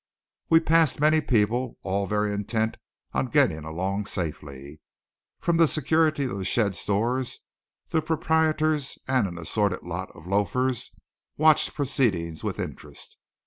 [0.49, 2.77] We passed many people, all very intent
[3.13, 4.81] on getting along safely.
[5.39, 7.37] From the security of the shed stores
[7.89, 10.89] the proprietors and an assorted lot of loafers
[11.37, 13.15] watched proceedings with interest.